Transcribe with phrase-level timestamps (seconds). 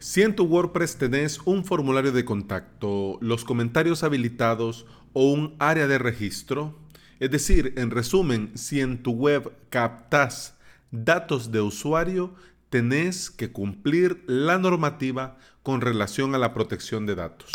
[0.00, 5.88] Si en tu WordPress tenés un formulario de contacto, los comentarios habilitados o un área
[5.88, 6.78] de registro,
[7.18, 10.56] es decir, en resumen, si en tu web captas
[10.92, 12.32] datos de usuario,
[12.70, 17.50] tenés que cumplir la normativa con relación a la protección de datos.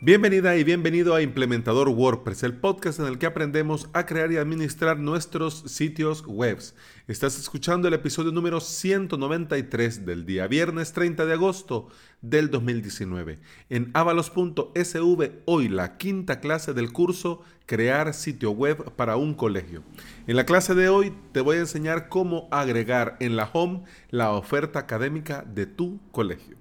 [0.00, 4.36] Bienvenida y bienvenido a Implementador WordPress, el podcast en el que aprendemos a crear y
[4.36, 6.60] administrar nuestros sitios web.
[7.08, 11.88] Estás escuchando el episodio número 193 del día viernes 30 de agosto
[12.22, 13.40] del 2019.
[13.70, 19.82] En avalos.sv, hoy la quinta clase del curso Crear sitio web para un colegio.
[20.28, 24.30] En la clase de hoy te voy a enseñar cómo agregar en la home la
[24.30, 26.57] oferta académica de tu colegio.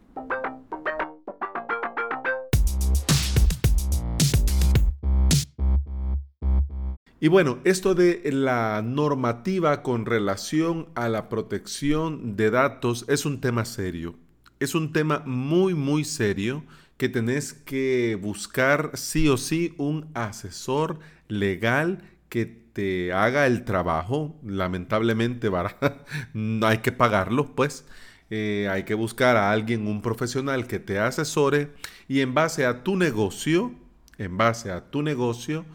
[7.19, 13.41] Y bueno, esto de la normativa con relación a la protección de datos es un
[13.41, 14.15] tema serio.
[14.59, 16.63] Es un tema muy, muy serio
[16.97, 24.35] que tenés que buscar sí o sí un asesor legal que te haga el trabajo.
[24.43, 25.49] Lamentablemente
[26.61, 27.83] hay que pagarlo, pues.
[28.29, 31.71] Eh, hay que buscar a alguien, un profesional que te asesore
[32.07, 33.71] y en base a tu negocio,
[34.19, 35.65] en base a tu negocio,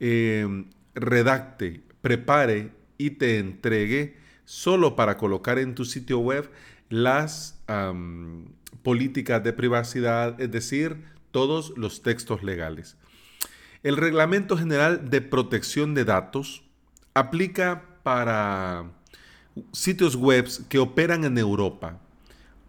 [0.00, 0.64] eh,
[0.98, 6.50] redacte, prepare y te entregue solo para colocar en tu sitio web
[6.88, 7.60] las
[8.82, 10.96] políticas de privacidad, es decir,
[11.30, 12.96] todos los textos legales.
[13.82, 16.64] El Reglamento General de Protección de Datos
[17.14, 18.90] aplica para
[19.72, 22.00] sitios web que operan en Europa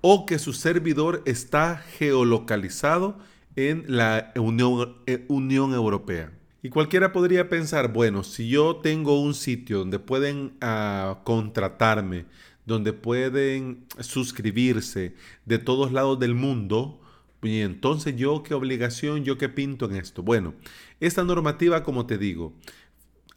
[0.01, 3.17] o que su servidor está geolocalizado
[3.55, 6.31] en la Unión, eh, Europea.
[6.61, 12.25] Y cualquiera podría pensar, bueno, si yo tengo un sitio donde pueden ah, contratarme,
[12.65, 15.15] donde pueden suscribirse
[15.45, 16.99] de todos lados del mundo,
[17.41, 20.21] y entonces yo qué obligación, yo qué pinto en esto.
[20.21, 20.53] Bueno,
[20.99, 22.53] esta normativa, como te digo,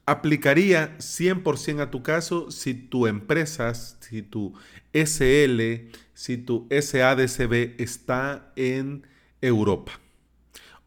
[0.05, 4.55] aplicaría 100% a tu caso si tu empresa, si tu
[4.93, 9.07] SL, si tu SADCB está en
[9.41, 9.93] Europa.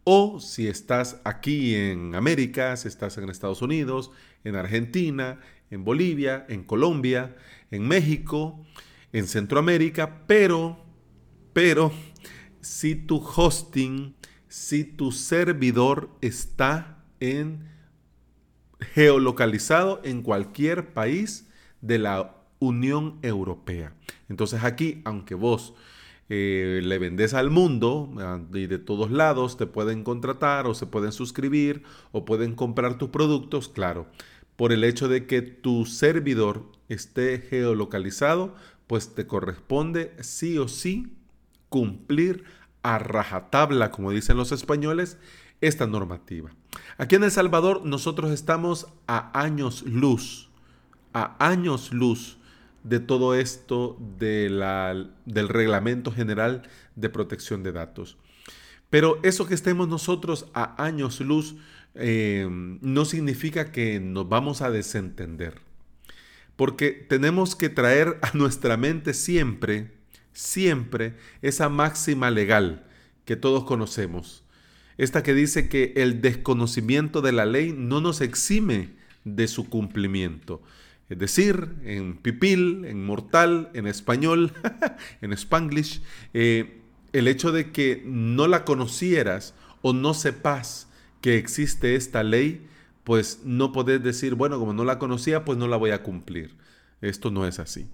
[0.07, 4.11] O si estás aquí en América, si estás en Estados Unidos,
[4.43, 5.39] en Argentina,
[5.71, 7.35] en Bolivia, en Colombia,
[7.71, 8.63] en México,
[9.13, 10.77] en Centroamérica, pero,
[11.53, 11.91] pero,
[12.61, 14.15] si tu hosting,
[14.47, 17.67] si tu servidor está en
[18.79, 21.49] geolocalizado en cualquier país
[21.81, 23.93] de la Unión Europea.
[24.29, 25.73] Entonces aquí, aunque vos
[26.27, 30.87] eh, le vendes al mundo ah, y de todos lados te pueden contratar o se
[30.87, 34.07] pueden suscribir o pueden comprar tus productos, claro.
[34.55, 38.55] Por el hecho de que tu servidor esté geolocalizado,
[38.87, 41.13] pues te corresponde sí o sí
[41.69, 42.45] cumplir
[42.81, 45.17] a rajatabla, como dicen los españoles,
[45.61, 46.51] esta normativa.
[46.97, 50.49] Aquí en El Salvador nosotros estamos a años luz,
[51.13, 52.37] a años luz
[52.85, 56.61] de todo esto de la, del Reglamento General
[56.95, 58.17] de Protección de Datos.
[58.91, 61.55] Pero eso que estemos nosotros a años luz
[61.95, 65.55] eh, no significa que nos vamos a desentender.
[66.55, 69.91] Porque tenemos que traer a nuestra mente siempre,
[70.31, 72.85] siempre esa máxima legal
[73.25, 74.43] que todos conocemos.
[74.97, 78.93] Esta que dice que el desconocimiento de la ley no nos exime
[79.23, 80.61] de su cumplimiento.
[81.09, 84.53] Es decir, en pipil, en mortal, en español,
[85.21, 86.01] en spanglish,
[86.33, 86.81] eh,
[87.13, 90.89] el hecho de que no la conocieras o no sepas
[91.21, 92.67] que existe esta ley,
[93.03, 96.55] pues no podés decir, bueno, como no la conocía, pues no la voy a cumplir.
[97.01, 97.87] Esto no es así.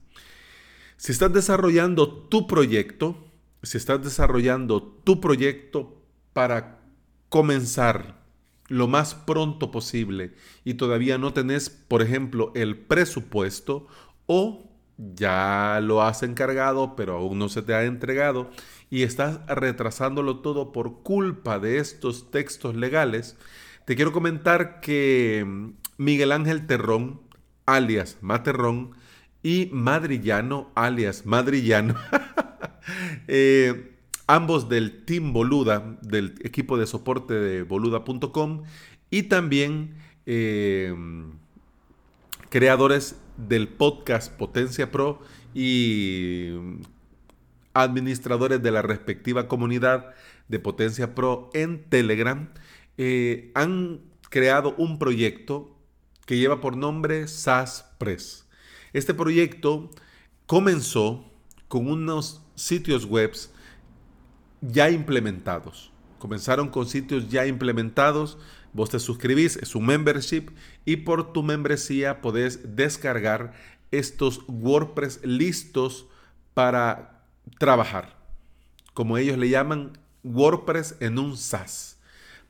[0.95, 3.27] Si estás desarrollando tu proyecto,
[3.61, 6.01] si estás desarrollando tu proyecto
[6.31, 6.79] para
[7.27, 8.20] comenzar
[8.71, 10.33] lo más pronto posible
[10.63, 13.87] y todavía no tenés, por ejemplo, el presupuesto
[14.27, 18.49] o ya lo has encargado pero aún no se te ha entregado
[18.89, 23.38] y estás retrasándolo todo por culpa de estos textos legales,
[23.85, 27.21] te quiero comentar que mm, Miguel Ángel Terrón,
[27.65, 28.91] alias Materrón,
[29.44, 31.95] y Madrillano, alias Madrillano,
[33.27, 33.97] eh,
[34.27, 38.63] ambos del Team Boluda, del equipo de soporte de boluda.com
[39.09, 39.95] y también
[40.25, 40.95] eh,
[42.50, 45.19] creadores del podcast Potencia Pro
[45.53, 46.50] y
[47.73, 50.13] administradores de la respectiva comunidad
[50.47, 52.50] de Potencia Pro en Telegram,
[52.97, 55.77] eh, han creado un proyecto
[56.25, 58.47] que lleva por nombre SAS Press.
[58.94, 59.89] Este proyecto
[60.45, 61.25] comenzó
[61.67, 63.53] con unos sitios webs
[64.62, 65.92] ya implementados.
[66.19, 68.38] Comenzaron con sitios ya implementados.
[68.74, 70.52] Vos te suscribís, es un membership
[70.86, 73.54] y por tu membresía podés descargar
[73.92, 76.08] estos WordPress listos
[76.54, 77.24] para
[77.58, 78.16] trabajar.
[78.94, 81.98] Como ellos le llaman WordPress en un SaaS.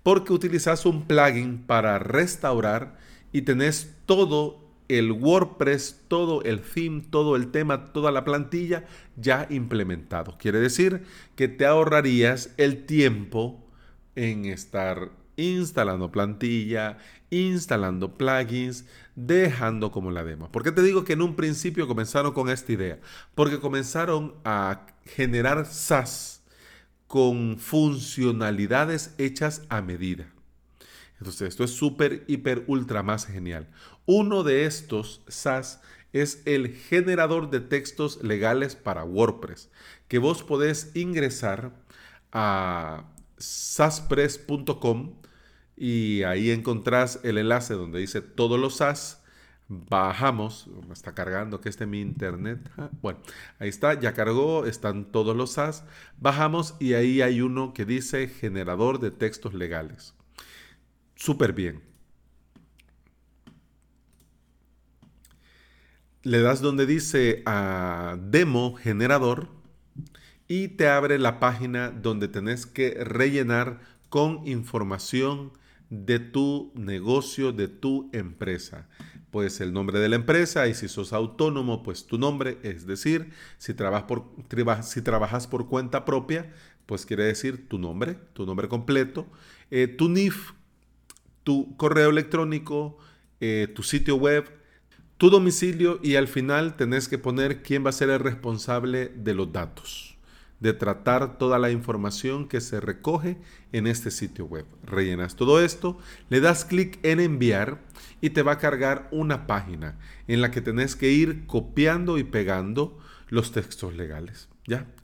[0.04, 2.98] Porque utilizas un plugin para restaurar
[3.31, 4.61] y tenés todo
[4.97, 8.85] el WordPress, todo el theme, todo el tema, toda la plantilla
[9.15, 10.38] ya implementado.
[10.38, 11.03] Quiere decir
[11.35, 13.65] que te ahorrarías el tiempo
[14.15, 16.97] en estar instalando plantilla,
[17.29, 18.85] instalando plugins,
[19.15, 20.51] dejando como la demo.
[20.51, 22.99] ¿Por qué te digo que en un principio comenzaron con esta idea?
[23.33, 26.43] Porque comenzaron a generar SaaS
[27.07, 30.27] con funcionalidades hechas a medida.
[31.21, 33.68] Entonces, esto es súper, hiper, ultra más genial.
[34.07, 35.79] Uno de estos SaaS
[36.13, 39.69] es el generador de textos legales para WordPress,
[40.07, 41.73] que vos podés ingresar
[42.31, 43.06] a
[43.38, 45.13] saspress.com
[45.77, 49.21] y ahí encontrás el enlace donde dice todos los SAS.
[49.67, 52.67] Bajamos, me está cargando que este mi internet.
[52.77, 53.19] Ah, bueno,
[53.59, 55.83] ahí está, ya cargó, están todos los SAS.
[56.17, 60.15] Bajamos y ahí hay uno que dice generador de textos legales.
[61.21, 61.83] Súper bien.
[66.23, 69.50] Le das donde dice a demo generador
[70.47, 75.51] y te abre la página donde tenés que rellenar con información
[75.91, 78.89] de tu negocio, de tu empresa.
[79.29, 83.29] Pues el nombre de la empresa y si sos autónomo, pues tu nombre, es decir,
[83.59, 84.25] si, trabajas por,
[84.81, 86.51] si trabajas por cuenta propia,
[86.88, 89.27] pues quiere decir tu nombre, tu nombre completo,
[89.69, 90.53] eh, tu NIF,
[91.43, 92.97] tu correo electrónico,
[93.39, 94.45] eh, tu sitio web,
[95.17, 99.33] tu domicilio y al final tenés que poner quién va a ser el responsable de
[99.33, 100.11] los datos
[100.61, 103.38] de tratar toda la información que se recoge
[103.71, 104.65] en este sitio web.
[104.83, 105.97] Rellenas todo esto,
[106.29, 107.81] le das clic en enviar
[108.21, 109.97] y te va a cargar una página
[110.27, 112.97] en la que tenés que ir copiando y pegando
[113.27, 114.50] los textos legales.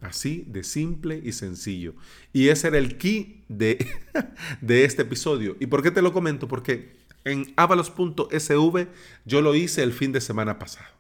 [0.02, 1.96] Así de simple y sencillo.
[2.34, 3.86] Y ese era el key de,
[4.62, 5.56] de este episodio.
[5.60, 6.48] ¿Y por qué te lo comento?
[6.48, 8.88] Porque en avalos.sv
[9.26, 10.98] yo lo hice el fin de semana pasado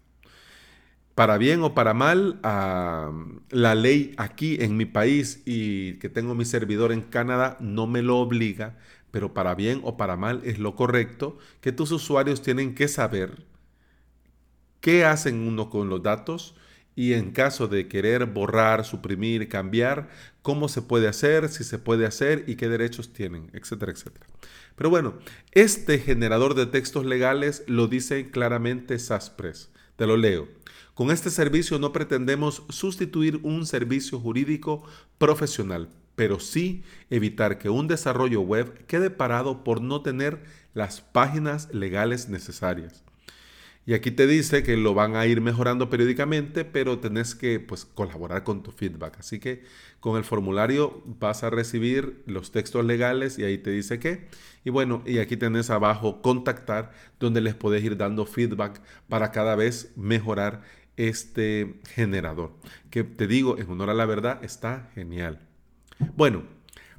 [1.18, 6.46] para bien o para mal, la ley aquí en mi país y que tengo mi
[6.46, 8.78] servidor en Canadá no me lo obliga,
[9.10, 13.48] pero para bien o para mal es lo correcto que tus usuarios tienen que saber
[14.80, 16.54] qué hacen uno con los datos
[16.98, 20.10] y en caso de querer borrar, suprimir, cambiar,
[20.42, 24.26] cómo se puede hacer, si se puede hacer y qué derechos tienen, etcétera, etcétera.
[24.76, 25.14] Pero bueno,
[25.52, 29.70] este generador de textos legales lo dice claramente SASPRES.
[29.96, 30.48] Te lo leo.
[30.96, 34.84] Con este servicio no pretendemos sustituir un servicio jurídico
[35.20, 41.72] profesional, pero sí evitar que un desarrollo web quede parado por no tener las páginas
[41.72, 43.04] legales necesarias.
[43.88, 47.86] Y aquí te dice que lo van a ir mejorando periódicamente, pero tenés que pues,
[47.86, 49.20] colaborar con tu feedback.
[49.20, 49.64] Así que
[50.02, 54.28] con el formulario vas a recibir los textos legales y ahí te dice qué.
[54.66, 59.56] Y bueno, y aquí tenés abajo contactar, donde les podés ir dando feedback para cada
[59.56, 60.64] vez mejorar
[60.98, 62.52] este generador.
[62.90, 65.48] Que te digo, en honor a la verdad, está genial.
[66.18, 66.44] Bueno,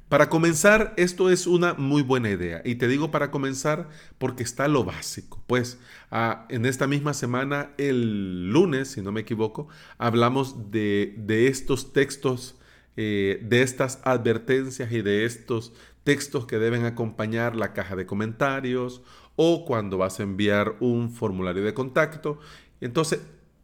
[0.09, 2.61] para comenzar, esto es una muy buena idea.
[2.65, 5.41] Y te digo para comenzar porque está lo básico.
[5.45, 9.67] Pues ah, en esta misma semana, el lunes, si no me equivoco,
[9.99, 11.15] hablamos de,
[11.47, 12.55] estos textos,
[12.97, 15.73] eh, de estas advertencias y de estos
[16.03, 19.03] textos que deben acompañar la caja de comentarios
[19.35, 22.39] o cuando vas a enviar un formulario de contacto.
[22.81, 23.19] Entonces,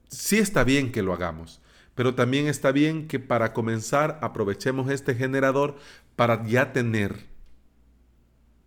[0.10, 1.60] sí está bien que lo hagamos
[1.96, 5.78] pero también está bien que para comenzar aprovechemos este generador
[6.16, 7.26] para ya tener,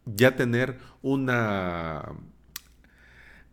[0.06, 2.12] ya tener una,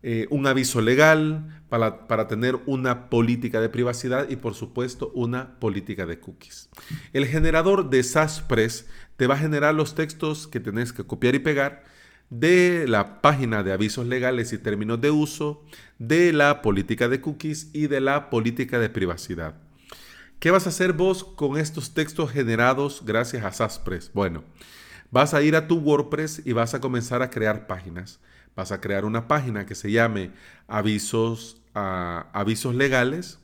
[0.02, 5.60] eh, un aviso legal, para, para, tener una política de privacidad y por supuesto una
[5.60, 6.70] política de cookies.
[7.12, 11.40] El generador de SASPress te va a generar los textos que tenés que copiar y
[11.40, 11.84] pegar
[12.30, 15.64] de la página de avisos legales y términos de uso,
[16.00, 19.65] de la política de cookies y de la política de privacidad.
[20.40, 24.12] ¿Qué vas a hacer vos con estos textos generados gracias a Saspress?
[24.14, 24.44] Bueno,
[25.10, 28.20] vas a ir a tu WordPress y vas a comenzar a crear páginas.
[28.56, 30.32] Vas a crear una página que se llame
[30.68, 33.40] avisos, avisos legales.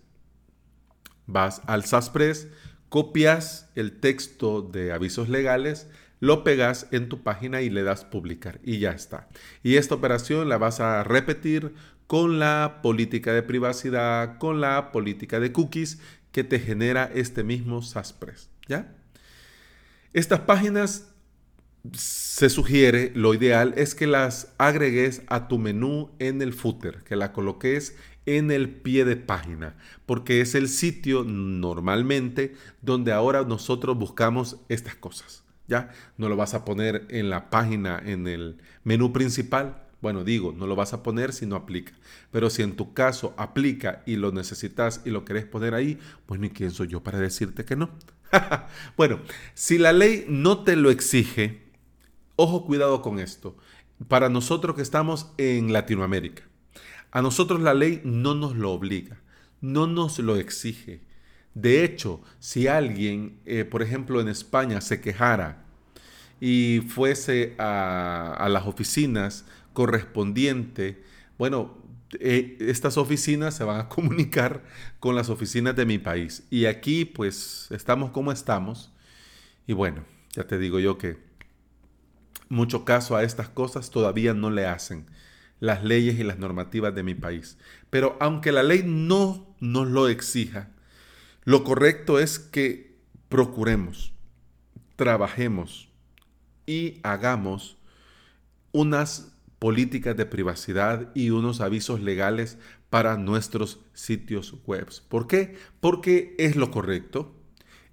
[1.25, 2.47] Vas al Saspress,
[2.89, 5.87] copias el texto de avisos legales,
[6.19, 9.27] lo pegas en tu página y le das publicar y ya está.
[9.63, 11.73] Y esta operación la vas a repetir
[12.05, 15.99] con la política de privacidad, con la política de cookies
[16.31, 18.95] que te genera este mismo SASPRES, ¿ya?
[20.13, 21.11] Estas páginas
[21.93, 27.15] se sugiere, lo ideal es que las agregues a tu menú en el footer, que
[27.15, 27.95] la coloques
[28.25, 34.95] en el pie de página, porque es el sitio normalmente donde ahora nosotros buscamos estas
[34.95, 35.43] cosas.
[35.67, 35.91] ¿Ya?
[36.17, 39.83] No lo vas a poner en la página, en el menú principal.
[40.01, 41.93] Bueno, digo, no lo vas a poner si no aplica.
[42.31, 46.45] Pero si en tu caso aplica y lo necesitas y lo querés poner ahí, bueno,
[46.45, 47.91] ¿y quién soy yo para decirte que no?
[48.97, 49.19] bueno,
[49.53, 51.63] si la ley no te lo exige,
[52.35, 53.55] ojo cuidado con esto.
[54.07, 56.43] Para nosotros que estamos en Latinoamérica,
[57.11, 59.21] a nosotros la ley no nos lo obliga,
[59.59, 61.01] no nos lo exige.
[61.53, 65.65] De hecho, si alguien, eh, por ejemplo, en España se quejara
[66.39, 70.97] y fuese a, las oficinas correspondientes,
[71.37, 71.77] bueno,
[72.19, 74.63] eh, estas oficinas se van a comunicar
[74.99, 76.43] con las oficinas de mi país.
[76.49, 78.91] Y aquí pues estamos como estamos.
[79.67, 81.17] Y bueno, ya te digo yo que
[82.49, 85.05] mucho caso a estas cosas todavía no le hacen
[85.59, 87.57] las leyes y las normativas de mi país.
[87.89, 90.69] Pero aunque la ley no nos lo exija,
[91.43, 92.97] lo correcto es que
[93.29, 94.11] procuremos,
[94.95, 95.89] trabajemos
[96.65, 97.77] y hagamos
[98.71, 102.57] unas políticas de privacidad y unos avisos legales
[102.89, 104.87] para nuestros sitios web.
[105.07, 105.55] ¿Por qué?
[105.79, 107.35] Porque es lo correcto.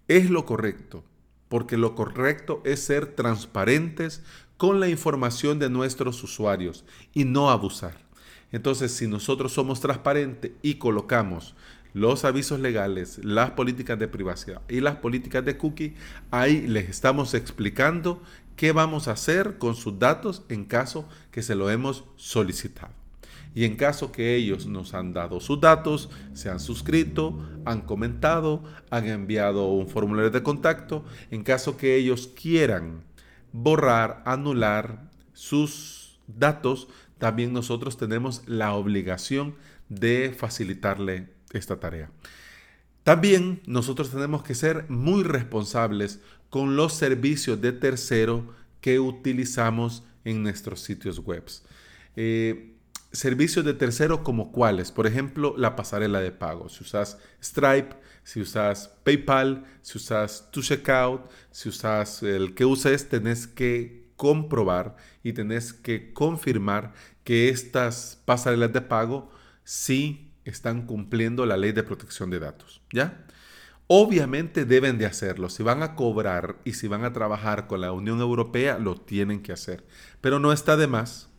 [0.09, 1.05] Es lo correcto.
[1.51, 4.23] Porque lo correcto es ser transparentes
[4.57, 7.99] con la información de nuestros usuarios y no abusar.
[8.51, 11.55] Entonces, si nosotros somos transparentes y colocamos
[11.95, 15.95] los avisos legales, las políticas de privacidad y las políticas de cookie,
[16.31, 18.23] ahí les estamos explicando
[18.57, 22.93] qué vamos a hacer con sus datos en caso que se lo hemos solicitado.
[23.55, 28.63] Y en caso que ellos nos han dado sus datos, se han suscrito, han comentado,
[28.91, 33.05] han enviado un formulario de contacto, en caso que ellos quieran
[33.53, 39.57] borrar, anular sus datos, también nosotros tenemos la obligación
[39.89, 42.11] de facilitarle esta tarea.
[43.05, 50.43] También nosotros tenemos que ser muy responsables con los servicios de tercero que utilizamos en
[50.43, 51.45] nuestros sitios web.
[52.17, 52.75] Eh,
[53.13, 56.69] servicios de tercero como cuáles, por ejemplo, la pasarela de pago.
[56.69, 63.09] Si usas Stripe, si usas PayPal, si usas tu checkout, si usas el que uses,
[63.09, 66.93] tenés que comprobar y tenés que confirmar
[67.25, 69.31] que estas pasarelas de pago
[69.65, 73.25] sí están cumpliendo la ley de protección de datos, ¿ya?
[73.87, 75.49] Obviamente deben de hacerlo.
[75.49, 79.41] Si van a cobrar y si van a trabajar con la Unión Europea, lo tienen
[79.41, 79.83] que hacer.
[80.21, 81.31] Pero no está de más,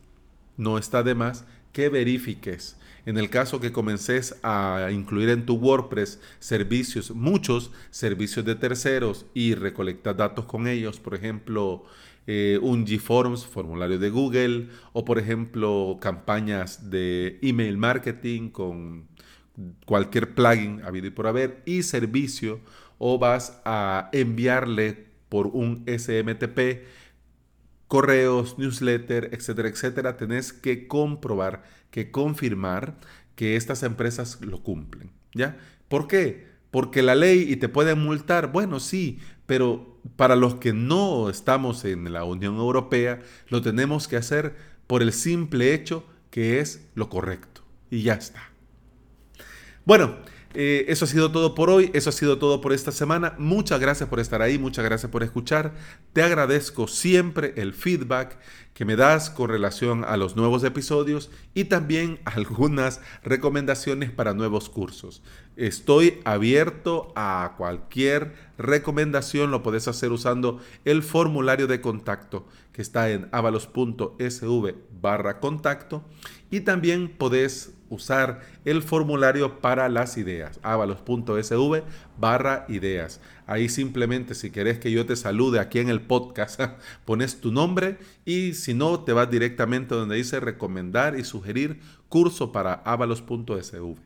[0.56, 2.76] no está de más que verifiques.
[3.06, 9.26] En el caso que comences a incluir en tu WordPress servicios, muchos servicios de terceros
[9.32, 11.84] y recolectas datos con ellos, por ejemplo,
[12.26, 19.08] eh, un GForms, formulario de Google, o por ejemplo, campañas de email marketing con
[19.86, 22.60] cualquier plugin habido y por haber, y servicio,
[22.98, 26.84] o vas a enviarle por un SMTP
[27.90, 32.98] correos, newsletter, etcétera, etcétera, tenés que comprobar, que confirmar
[33.34, 35.56] que estas empresas lo cumplen, ¿ya?
[35.88, 36.46] ¿Por qué?
[36.70, 39.18] Porque la ley y te pueden multar, bueno, sí,
[39.50, 44.54] pero para los que no estamos en la Unión Europea, lo tenemos que hacer
[44.86, 47.62] por el simple hecho que es lo correcto.
[47.90, 48.52] Y ya está.
[49.84, 50.18] Bueno,
[50.52, 53.34] eh, eso ha sido todo por hoy, eso ha sido todo por esta semana.
[53.38, 55.74] Muchas gracias por estar ahí, muchas gracias por escuchar.
[56.12, 58.36] Te agradezco siempre el feedback
[58.74, 64.68] que me das con relación a los nuevos episodios y también algunas recomendaciones para nuevos
[64.68, 65.22] cursos.
[65.56, 73.10] Estoy abierto a cualquier recomendación, lo puedes hacer usando el formulario de contacto que está
[73.10, 76.04] en avalos.sv barra contacto
[76.50, 81.82] y también podés usar el formulario para las ideas, avalos.sv
[82.18, 83.20] barra ideas.
[83.46, 86.60] Ahí simplemente si querés que yo te salude aquí en el podcast,
[87.04, 92.52] pones tu nombre y si no, te vas directamente donde dice recomendar y sugerir curso
[92.52, 93.96] para avalos.sv.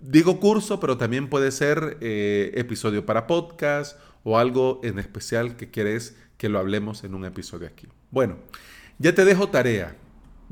[0.00, 5.70] Digo curso, pero también puede ser eh, episodio para podcast o algo en especial que
[5.70, 7.86] quieres que lo hablemos en un episodio aquí.
[8.10, 8.38] Bueno,
[8.98, 9.96] ya te dejo tarea.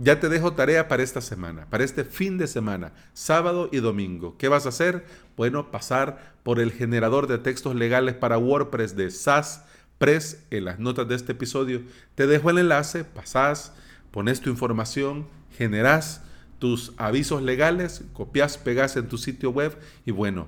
[0.00, 4.36] Ya te dejo tarea para esta semana, para este fin de semana, sábado y domingo.
[4.38, 5.04] ¿Qué vas a hacer?
[5.36, 9.64] Bueno, pasar por el generador de textos legales para WordPress de SAS
[9.98, 11.82] Press en las notas de este episodio.
[12.14, 13.72] Te dejo el enlace, pasás,
[14.12, 15.26] pones tu información,
[15.56, 16.22] generás
[16.60, 19.76] tus avisos legales, copias, pegas en tu sitio web
[20.06, 20.46] y bueno,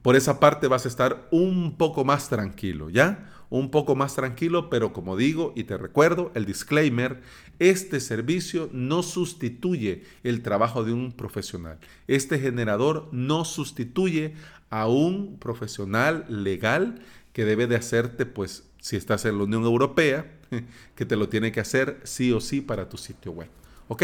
[0.00, 3.28] por esa parte vas a estar un poco más tranquilo, ¿ya?
[3.50, 7.20] Un poco más tranquilo, pero como digo y te recuerdo, el disclaimer,
[7.58, 11.78] este servicio no sustituye el trabajo de un profesional.
[12.06, 14.34] Este generador no sustituye
[14.70, 17.00] a un profesional legal
[17.32, 20.32] que debe de hacerte, pues, si estás en la Unión Europea,
[20.94, 23.48] que te lo tiene que hacer sí o sí para tu sitio web.
[23.88, 24.02] ¿Ok?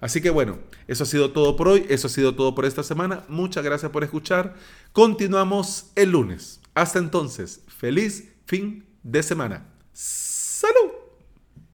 [0.00, 2.82] Así que bueno, eso ha sido todo por hoy, eso ha sido todo por esta
[2.82, 3.24] semana.
[3.28, 4.54] Muchas gracias por escuchar.
[4.92, 6.60] Continuamos el lunes.
[6.74, 9.66] Hasta entonces, feliz fin de semana.
[9.92, 10.85] ¡Salud!